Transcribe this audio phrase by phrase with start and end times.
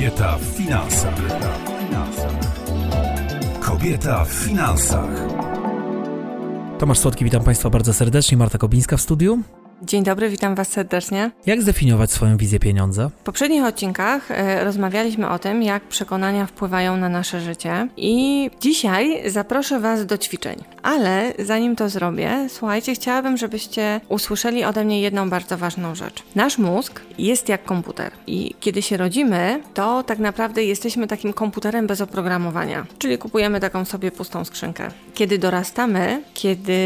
[0.00, 1.14] Kobieta w finansach.
[3.60, 5.10] Kobieta w finansach.
[6.78, 8.36] Tomasz Słodki, witam Państwa bardzo serdecznie.
[8.36, 9.42] Marta Kobińska w studiu.
[9.82, 11.30] Dzień dobry, witam Was serdecznie.
[11.46, 13.08] Jak zdefiniować swoją wizję pieniądza?
[13.08, 19.30] W poprzednich odcinkach e, rozmawialiśmy o tym, jak przekonania wpływają na nasze życie i dzisiaj
[19.30, 20.56] zaproszę Was do ćwiczeń.
[20.82, 26.22] Ale zanim to zrobię, słuchajcie, chciałabym, żebyście usłyszeli ode mnie jedną bardzo ważną rzecz.
[26.34, 31.86] Nasz mózg jest jak komputer i kiedy się rodzimy, to tak naprawdę jesteśmy takim komputerem
[31.86, 34.88] bez oprogramowania, czyli kupujemy taką sobie pustą skrzynkę.
[35.14, 36.80] Kiedy dorastamy, kiedy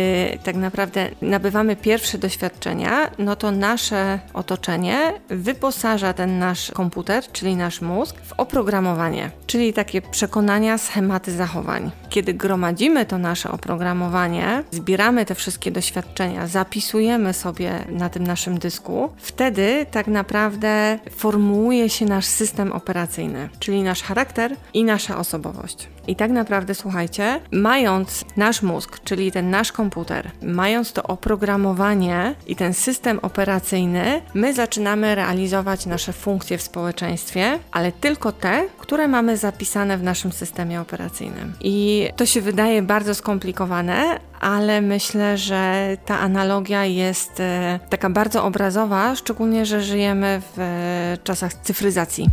[0.45, 2.84] tak naprawdę nabywamy pierwsze doświadczenia,
[3.19, 10.03] no to nasze otoczenie wyposaża ten nasz komputer, czyli nasz mózg, w oprogramowanie, czyli takie
[10.03, 11.91] przekonania, schematy zachowań.
[12.09, 19.13] Kiedy gromadzimy to nasze oprogramowanie, zbieramy te wszystkie doświadczenia, zapisujemy sobie na tym naszym dysku,
[19.17, 25.89] wtedy tak naprawdę formułuje się nasz system operacyjny, czyli nasz charakter i nasza osobowość.
[26.07, 32.57] I tak naprawdę, słuchajcie, mając nasz mózg, czyli ten nasz komputer, mając to oprogramowanie i
[32.57, 39.37] ten system operacyjny, my zaczynamy realizować nasze funkcje w społeczeństwie, ale tylko te, które mamy
[39.37, 41.53] zapisane w naszym systemie operacyjnym.
[41.61, 48.45] I to się wydaje bardzo skomplikowane, ale myślę, że ta analogia jest e, taka bardzo
[48.45, 52.29] obrazowa, szczególnie, że żyjemy w e, czasach cyfryzacji.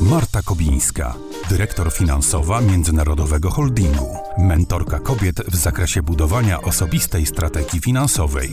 [0.00, 1.14] Marta Kobińska,
[1.48, 8.50] dyrektor finansowa Międzynarodowego Holdingu, mentorka kobiet w zakresie budowania osobistej strategii finansowej.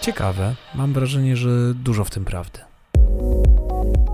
[0.00, 0.56] Ciekawe.
[0.74, 2.69] Mam wrażenie, że dużo w tym prawdy.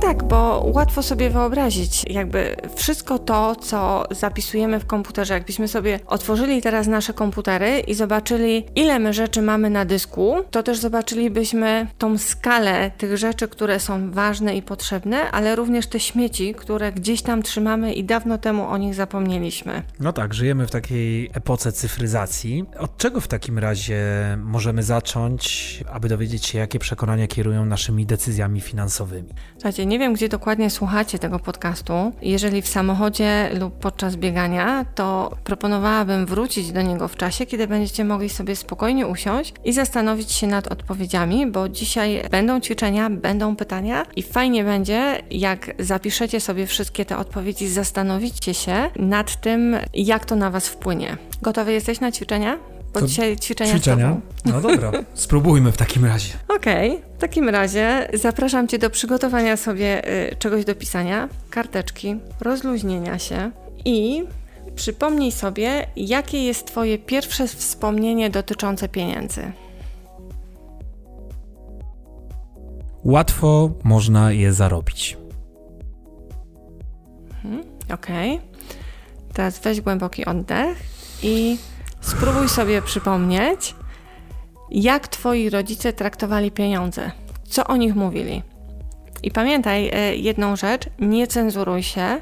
[0.00, 6.62] Tak, bo łatwo sobie wyobrazić, jakby wszystko to, co zapisujemy w komputerze, jakbyśmy sobie otworzyli
[6.62, 12.18] teraz nasze komputery i zobaczyli, ile my rzeczy mamy na dysku, to też zobaczylibyśmy tą
[12.18, 17.42] skalę tych rzeczy, które są ważne i potrzebne, ale również te śmieci, które gdzieś tam
[17.42, 19.82] trzymamy i dawno temu o nich zapomnieliśmy.
[20.00, 22.64] No tak, żyjemy w takiej epoce cyfryzacji.
[22.78, 24.04] Od czego w takim razie
[24.38, 29.28] możemy zacząć, aby dowiedzieć się, jakie przekonania kierują naszymi decyzjami finansowymi?
[29.54, 32.12] Słuchajcie, nie wiem, gdzie dokładnie słuchacie tego podcastu.
[32.22, 38.04] Jeżeli w samochodzie lub podczas biegania, to proponowałabym wrócić do niego w czasie, kiedy będziecie
[38.04, 44.06] mogli sobie spokojnie usiąść i zastanowić się nad odpowiedziami, bo dzisiaj będą ćwiczenia, będą pytania
[44.16, 50.36] i fajnie będzie, jak zapiszecie sobie wszystkie te odpowiedzi, zastanowicie się nad tym, jak to
[50.36, 51.16] na Was wpłynie.
[51.42, 52.58] Gotowy jesteś na ćwiczenia?
[52.96, 54.16] Bo To dzisiaj ćwiczenia, Ćwiczenia?
[54.44, 56.32] No dobra, spróbujmy w takim razie.
[56.48, 62.16] Okej, okay, w takim razie zapraszam Cię do przygotowania sobie y, czegoś do pisania, karteczki,
[62.40, 63.50] rozluźnienia się
[63.84, 64.24] i
[64.74, 69.52] przypomnij sobie, jakie jest Twoje pierwsze wspomnienie dotyczące pieniędzy.
[73.04, 75.16] Łatwo można je zarobić.
[77.44, 78.34] Mhm, Okej.
[78.34, 78.48] Okay.
[79.32, 80.78] Teraz weź głęboki oddech
[81.22, 81.56] i
[82.06, 83.74] spróbuj sobie przypomnieć,
[84.70, 87.10] jak twoi rodzice traktowali pieniądze,
[87.44, 88.42] co o nich mówili.
[89.22, 92.20] I pamiętaj e, jedną rzecz, nie cenzuruj się,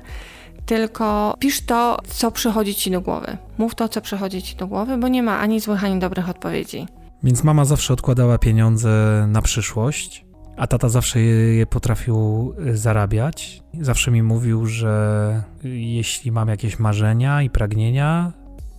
[0.67, 3.37] tylko pisz to, co przychodzi ci do głowy.
[3.59, 6.87] Mów to, co przychodzi ci do głowy, bo nie ma ani złych, ani dobrych odpowiedzi.
[7.23, 10.25] Więc mama zawsze odkładała pieniądze na przyszłość,
[10.57, 13.63] a tata zawsze je, je potrafił e, zarabiać.
[13.81, 18.33] Zawsze mi mówił, że jeśli mam jakieś marzenia i pragnienia,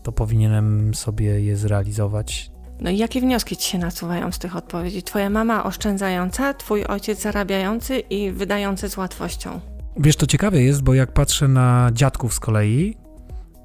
[0.05, 2.51] to powinienem sobie je zrealizować.
[2.79, 5.03] No i jakie wnioski ci się nasuwają z tych odpowiedzi?
[5.03, 9.59] Twoja mama oszczędzająca, twój ojciec zarabiający i wydający z łatwością.
[9.97, 12.97] Wiesz, to ciekawe jest, bo jak patrzę na dziadków z kolei,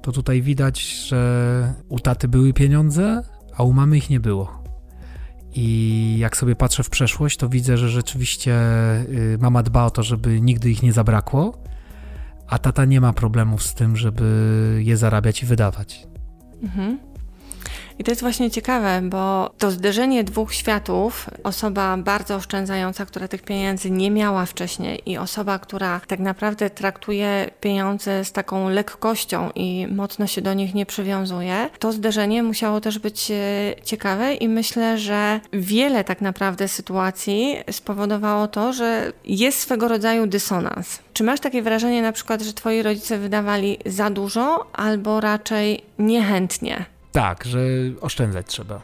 [0.01, 3.23] to tutaj widać, że u taty były pieniądze,
[3.57, 4.63] a u mamy ich nie było.
[5.53, 8.53] I jak sobie patrzę w przeszłość, to widzę, że rzeczywiście
[9.09, 11.63] y, mama dba o to, żeby nigdy ich nie zabrakło,
[12.47, 16.10] a tata nie ma problemów z tym, żeby je zarabiać i wydawać.
[16.61, 17.10] Mhm.
[17.99, 23.43] I to jest właśnie ciekawe, bo to zderzenie dwóch światów, osoba bardzo oszczędzająca, która tych
[23.43, 29.87] pieniędzy nie miała wcześniej, i osoba, która tak naprawdę traktuje pieniądze z taką lekkością i
[29.91, 33.35] mocno się do nich nie przywiązuje, to zderzenie musiało też być e,
[33.83, 40.99] ciekawe, i myślę, że wiele tak naprawdę sytuacji spowodowało to, że jest swego rodzaju dysonans.
[41.13, 46.85] Czy masz takie wrażenie na przykład, że twoi rodzice wydawali za dużo albo raczej niechętnie?
[47.11, 47.59] Tak, że
[48.01, 48.81] oszczędzać trzeba.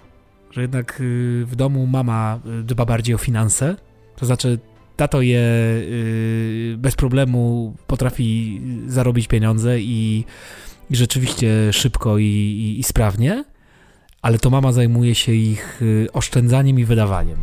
[0.52, 3.76] Że jednak y, w domu mama y, dba bardziej o finanse.
[4.16, 4.60] To znaczy,
[4.96, 10.26] tato je y, bez problemu potrafi zarobić pieniądze i,
[10.92, 13.44] rzeczywiście szybko i, i, i, sprawnie,
[14.22, 15.82] ale to mama zajmuje się ich
[16.14, 17.38] oszczędzaniem i wydawaniem.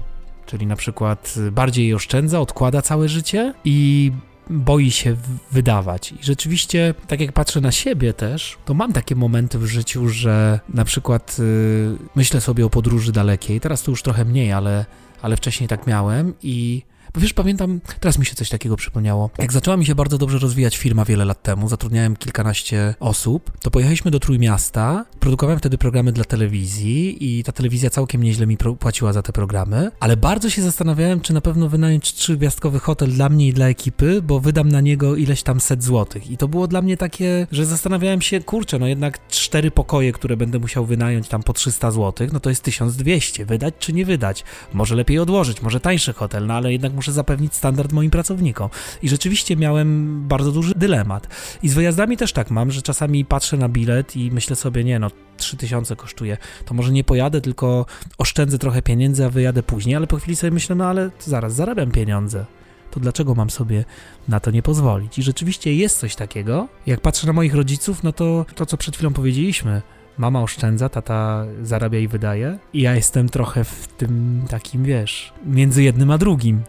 [0.46, 4.12] Czyli na przykład bardziej oszczędza, odkłada całe życie i
[4.50, 5.16] boi się
[5.52, 6.12] wydawać.
[6.12, 10.60] I rzeczywiście, tak jak patrzę na siebie też, to mam takie momenty w życiu, że
[10.68, 13.60] na przykład yy, myślę sobie o podróży dalekiej.
[13.60, 14.84] Teraz to już trochę mniej, ale,
[15.22, 16.82] ale wcześniej tak miałem i
[17.16, 19.30] wiesz, pamiętam, teraz mi się coś takiego przypomniało.
[19.38, 23.70] Jak zaczęła mi się bardzo dobrze rozwijać firma wiele lat temu, zatrudniałem kilkanaście osób, to
[23.70, 29.12] pojechaliśmy do Trójmiasta, produkowałem wtedy programy dla telewizji i ta telewizja całkiem nieźle mi płaciła
[29.12, 33.48] za te programy, ale bardzo się zastanawiałem, czy na pewno wynająć trzygwiazdkowy hotel dla mnie
[33.48, 36.30] i dla ekipy, bo wydam na niego ileś tam set złotych.
[36.30, 40.36] I to było dla mnie takie, że zastanawiałem się, kurczę, no jednak cztery pokoje, które
[40.36, 43.46] będę musiał wynająć tam po 300 złotych, no to jest 1200.
[43.46, 44.44] Wydać czy nie wydać?
[44.72, 48.70] Może lepiej odłożyć, może tańszy hotel, no ale jednak muszę muszę zapewnić standard moim pracownikom.
[49.02, 51.28] I rzeczywiście miałem bardzo duży dylemat.
[51.62, 54.98] I z wyjazdami też tak mam, że czasami patrzę na bilet i myślę sobie, nie
[54.98, 57.86] no, 3000 kosztuje, to może nie pojadę, tylko
[58.18, 61.90] oszczędzę trochę pieniędzy, a wyjadę później, ale po chwili sobie myślę, no ale zaraz, zarabiam
[61.90, 62.46] pieniądze
[62.90, 63.84] to dlaczego mam sobie
[64.28, 65.18] na to nie pozwolić?
[65.18, 66.68] I rzeczywiście jest coś takiego.
[66.86, 69.82] Jak patrzę na moich rodziców, no to to, co przed chwilą powiedzieliśmy,
[70.18, 72.58] Mama oszczędza, tata zarabia i wydaje.
[72.72, 76.62] I ja jestem trochę w tym takim, wiesz, między jednym a drugim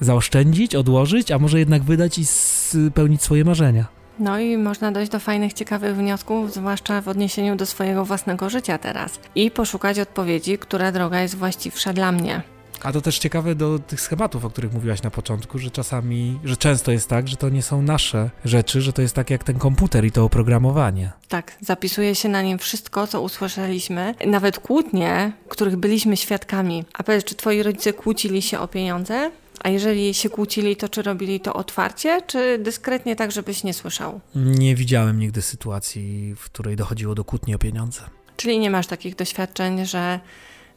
[0.00, 3.98] zaoszczędzić, odłożyć, a może jednak wydać i spełnić swoje marzenia.
[4.18, 8.78] No i można dojść do fajnych, ciekawych wniosków, zwłaszcza w odniesieniu do swojego własnego życia
[8.78, 9.20] teraz.
[9.34, 12.42] I poszukać odpowiedzi, która droga jest właściwsza dla mnie.
[12.82, 16.56] A to też ciekawe do tych schematów, o których mówiłaś na początku, że czasami, że
[16.56, 19.58] często jest tak, że to nie są nasze rzeczy, że to jest tak jak ten
[19.58, 21.12] komputer i to oprogramowanie.
[21.28, 26.84] Tak, zapisuje się na nim wszystko, co usłyszeliśmy, nawet kłótnie, których byliśmy świadkami.
[26.94, 29.30] A powiedz, czy twoi rodzice kłócili się o pieniądze?
[29.60, 34.20] A jeżeli się kłócili, to czy robili to otwarcie, czy dyskretnie tak, żebyś nie słyszał?
[34.34, 38.00] Nie widziałem nigdy sytuacji, w której dochodziło do kłótni o pieniądze.
[38.36, 40.20] Czyli nie masz takich doświadczeń, że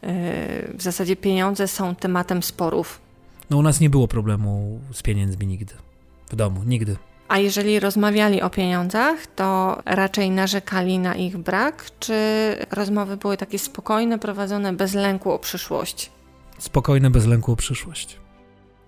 [0.01, 0.10] yy,
[0.78, 3.01] w zasadzie pieniądze są tematem sporów?
[3.50, 5.74] No u nas nie było problemu z pieniędzmi nigdy.
[6.30, 6.95] W domu, nigdy.
[7.27, 12.13] A jeżeli rozmawiali o pieniądzach, to raczej narzekali na ich brak, czy
[12.72, 16.12] rozmowy były takie spokojne, prowadzone bez lęku o przyszłość?
[16.57, 18.18] Spokojne, bez lęku o przyszłość.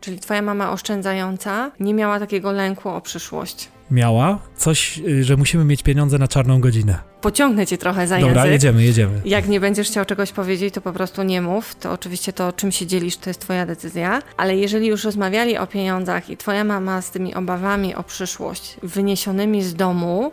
[0.04, 3.70] Czyli twoja mama oszczędzająca nie miała takiego lęku o przyszłość.
[3.92, 7.00] Miała coś, y, że musimy mieć pieniądze na czarną godzinę.
[7.22, 9.22] Pociągnę cię trochę za Dobra, jedziemy, jedziemy.
[9.26, 11.76] Jak nie będziesz chciał czegoś powiedzieć, to po prostu nie mów.
[11.76, 14.22] To oczywiście to, czym się dzielisz, to jest twoja decyzja.
[14.38, 19.64] Ale jeżeli już rozmawiali o pieniądzach i twoja mama z tymi obawami o przyszłość wyniesionymi
[19.64, 20.32] z domu,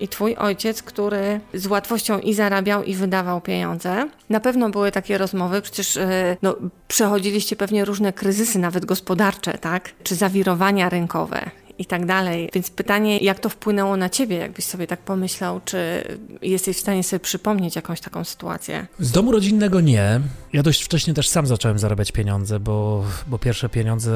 [0.00, 4.08] i twój ojciec, który z łatwością i zarabiał, i wydawał pieniądze.
[4.30, 6.56] Na pewno były takie rozmowy, przecież e, no,
[6.88, 9.90] przechodziliście pewnie różne kryzysy, nawet gospodarcze, tak?
[10.02, 12.50] Czy zawirowania rynkowe i tak dalej.
[12.54, 16.04] Więc pytanie, jak to wpłynęło na ciebie, jakbyś sobie tak pomyślał, czy
[16.42, 18.86] jesteś w stanie sobie przypomnieć jakąś taką sytuację?
[18.98, 20.20] Z domu rodzinnego nie.
[20.52, 24.12] Ja dość wcześnie też sam zacząłem zarabiać pieniądze, bo, bo pierwsze pieniądze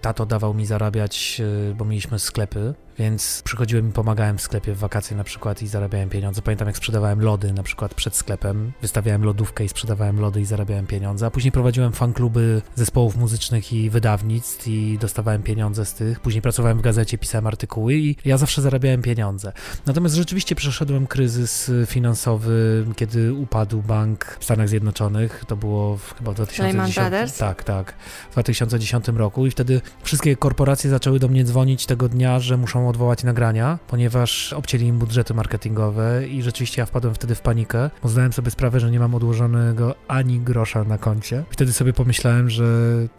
[0.00, 4.78] tato dawał mi zarabiać, e, bo mieliśmy sklepy więc przychodziłem i pomagałem w sklepie w
[4.78, 6.42] wakacje na przykład i zarabiałem pieniądze.
[6.42, 10.86] Pamiętam jak sprzedawałem lody na przykład przed sklepem, wystawiałem lodówkę i sprzedawałem lody i zarabiałem
[10.86, 16.20] pieniądze, a później prowadziłem fankluby zespołów muzycznych i wydawnictw i dostawałem pieniądze z tych.
[16.20, 19.52] Później pracowałem w gazecie, pisałem artykuły i ja zawsze zarabiałem pieniądze.
[19.86, 25.44] Natomiast rzeczywiście przeszedłem kryzys finansowy, kiedy upadł bank w Stanach Zjednoczonych.
[25.46, 27.32] To było w, chyba w 2010.
[27.38, 27.94] Tak, tak.
[28.30, 32.88] W 2010 roku i wtedy wszystkie korporacje zaczęły do mnie dzwonić tego dnia, że muszą
[32.88, 38.08] odwołać nagrania, ponieważ obcięli im budżety marketingowe i rzeczywiście ja wpadłem wtedy w panikę, bo
[38.08, 41.44] zdałem sobie sprawę, że nie mam odłożonego ani grosza na koncie.
[41.50, 42.64] Wtedy sobie pomyślałem, że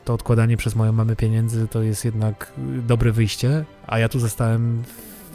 [0.06, 2.54] to odkładanie przez moją mamę pieniędzy to jest jednak
[2.88, 4.84] dobre wyjście, a ja tu zostałem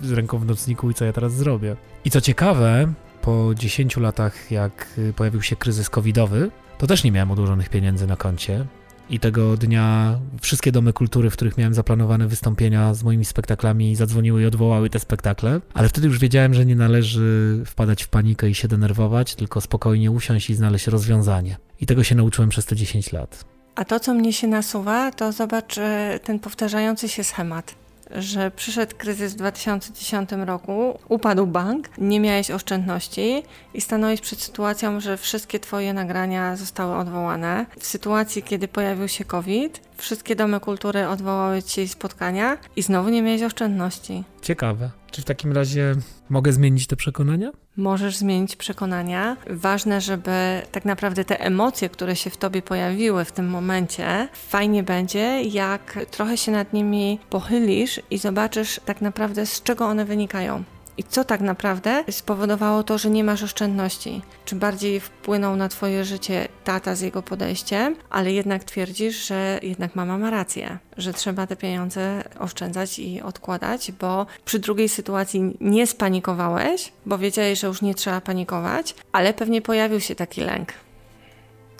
[0.02, 1.76] z ręką w nocniku i co ja teraz zrobię.
[2.04, 2.92] I co ciekawe,
[3.22, 6.50] po 10 latach, jak pojawił się kryzys covidowy,
[6.82, 8.64] to też nie miałem odłożonych pieniędzy na koncie
[9.10, 14.42] i tego dnia wszystkie domy kultury, w których miałem zaplanowane wystąpienia z moimi spektaklami, zadzwoniły
[14.42, 18.54] i odwołały te spektakle, ale wtedy już wiedziałem, że nie należy wpadać w panikę i
[18.54, 21.56] się denerwować, tylko spokojnie usiąść i znaleźć rozwiązanie.
[21.80, 23.44] I tego się nauczyłem przez te 10 lat.
[23.74, 27.81] A to, co mnie się nasuwa, to zobacz e, ten powtarzający się schemat
[28.14, 33.42] że przyszedł kryzys w 2010 roku, upadł bank, nie miałeś oszczędności
[33.74, 37.66] i stanąłeś przed sytuacją, że wszystkie Twoje nagrania zostały odwołane.
[37.78, 43.22] W sytuacji, kiedy pojawił się COVID, wszystkie domy kultury odwołały Ci spotkania i znowu nie
[43.22, 44.24] miałeś oszczędności.
[44.42, 45.01] Ciekawe.
[45.12, 45.94] Czy w takim razie
[46.28, 47.52] mogę zmienić te przekonania?
[47.76, 49.36] Możesz zmienić przekonania.
[49.50, 54.82] Ważne, żeby tak naprawdę te emocje, które się w tobie pojawiły w tym momencie, fajnie
[54.82, 60.64] będzie, jak trochę się nad nimi pochylisz i zobaczysz tak naprawdę, z czego one wynikają.
[60.98, 64.22] I co tak naprawdę spowodowało to, że nie masz oszczędności?
[64.44, 69.96] Czy bardziej wpłynął na Twoje życie tata z jego podejściem, ale jednak twierdzisz, że jednak
[69.96, 75.86] mama ma rację, że trzeba te pieniądze oszczędzać i odkładać, bo przy drugiej sytuacji nie
[75.86, 80.72] spanikowałeś, bo wiedziałeś, że już nie trzeba panikować, ale pewnie pojawił się taki lęk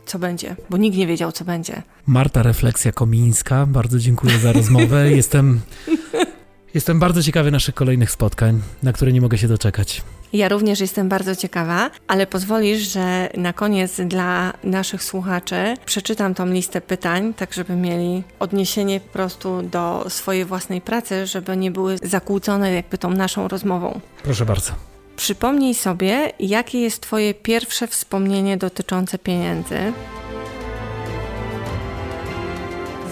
[0.06, 1.82] co będzie, bo nikt nie wiedział, co będzie.
[2.06, 5.10] Marta Refleksja Komińska, bardzo dziękuję za rozmowę.
[5.16, 5.60] Jestem,
[6.74, 10.02] jestem bardzo ciekawy naszych kolejnych spotkań, na które nie mogę się doczekać.
[10.32, 16.46] Ja również jestem bardzo ciekawa, ale pozwolisz, że na koniec dla naszych słuchaczy przeczytam tą
[16.46, 21.98] listę pytań, tak żeby mieli odniesienie po prostu do swojej własnej pracy, żeby nie były
[22.02, 24.00] zakłócone jakby tą naszą rozmową.
[24.22, 24.72] Proszę bardzo.
[25.16, 29.92] Przypomnij sobie, jakie jest Twoje pierwsze wspomnienie dotyczące pieniędzy.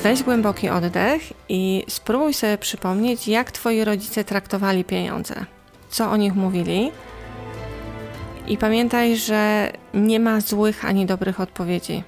[0.03, 5.35] Weź głęboki oddech i spróbuj sobie przypomnieć, jak Twoi rodzice traktowali pieniądze,
[5.91, 6.93] co o nich mówili.
[8.47, 12.03] I pamiętaj, że nie ma złych ani dobrych odpowiedzi,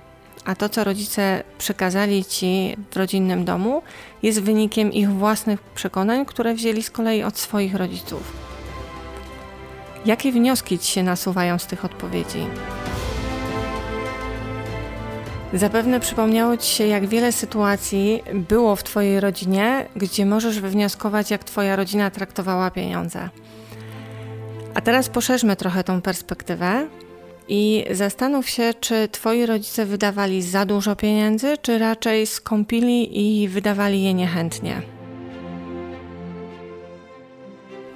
[0.44, 3.82] a to, co rodzice przekazali Ci w rodzinnym domu,
[4.22, 8.32] jest wynikiem ich własnych przekonań, które wzięli z kolei od swoich rodziców.
[10.06, 12.46] Jakie wnioski ci się nasuwają z tych odpowiedzi?
[15.54, 21.44] Zapewne przypomniało ci się, jak wiele sytuacji było w Twojej rodzinie, gdzie możesz wywnioskować, jak
[21.44, 23.28] Twoja rodzina traktowała pieniądze.
[24.74, 26.86] A teraz poszerzmy trochę tą perspektywę
[27.48, 34.02] i zastanów się, czy Twoi rodzice wydawali za dużo pieniędzy, czy raczej skąpili i wydawali
[34.02, 34.82] je niechętnie.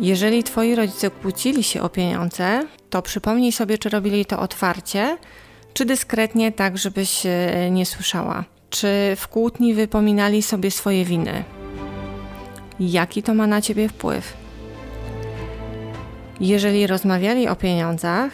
[0.01, 5.19] Jeżeli twoi rodzice kłócili się o pieniądze, to przypomnij sobie, czy robili to otwarcie,
[5.76, 8.45] czy dyskretnie, tak żebyś e, nie słyszała.
[8.71, 11.45] Czy w kłótni wypominali sobie swoje winy?
[12.80, 14.37] Jaki to ma na ciebie wpływ?
[16.40, 18.33] Jeżeli rozmawiali o pieniądzach,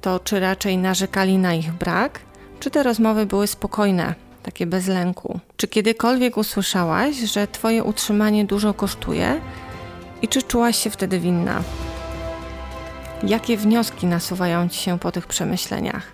[0.00, 2.20] to czy raczej narzekali na ich brak,
[2.60, 5.40] czy te rozmowy były spokojne, takie bez lęku?
[5.56, 9.40] Czy kiedykolwiek usłyszałaś, że Twoje utrzymanie dużo kosztuje,
[10.22, 11.62] i czy czułaś się wtedy winna?
[13.22, 16.13] Jakie wnioski nasuwają ci się po tych przemyśleniach?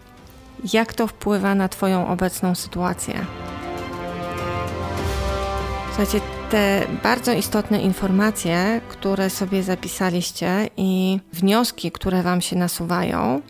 [0.73, 3.27] Jak to wpływa na Twoją obecną sytuację?
[5.89, 13.43] Słuchajcie, te bardzo istotne informacje, które sobie zapisaliście i wnioski, które Wam się nasuwają,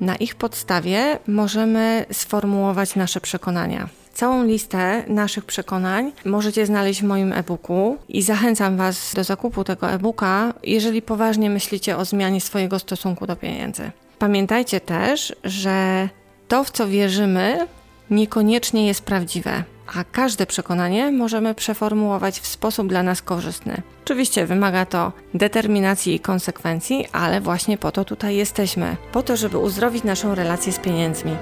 [0.00, 3.88] na ich podstawie możemy sformułować nasze przekonania.
[4.14, 9.90] Całą listę naszych przekonań możecie znaleźć w moim e-booku i zachęcam Was do zakupu tego
[9.90, 13.90] e-booka, jeżeli poważnie myślicie o zmianie swojego stosunku do pieniędzy.
[14.18, 16.08] Pamiętajcie też, że
[16.48, 17.66] to, w co wierzymy,
[18.10, 19.64] niekoniecznie jest prawdziwe,
[19.94, 23.82] a każde przekonanie możemy przeformułować w sposób dla nas korzystny.
[24.04, 29.58] Oczywiście wymaga to determinacji i konsekwencji, ale właśnie po to tutaj jesteśmy po to, żeby
[29.58, 31.36] uzdrowić naszą relację z pieniędzmi.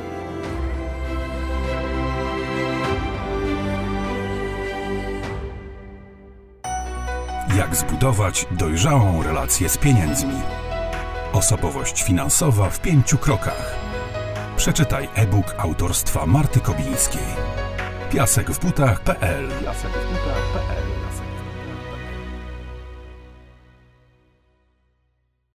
[7.56, 10.34] Jak zbudować dojrzałą relację z pieniędzmi?
[11.32, 13.85] Osobowość finansowa w pięciu krokach.
[14.56, 17.22] Przeczytaj e-book autorstwa Marty Kobińskiej.
[18.10, 19.48] Piasek w butach.pl